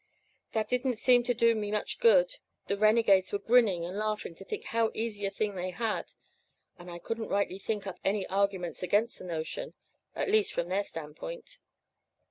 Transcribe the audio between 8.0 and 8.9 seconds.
any arguments